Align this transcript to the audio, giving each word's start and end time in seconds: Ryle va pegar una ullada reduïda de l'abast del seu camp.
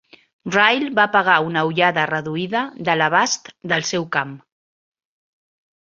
Ryle 0.53 0.87
va 0.99 1.05
pegar 1.15 1.35
una 1.49 1.63
ullada 1.73 2.07
reduïda 2.13 2.65
de 2.91 2.99
l'abast 2.99 3.55
del 3.75 3.89
seu 3.95 4.11
camp. 4.19 4.37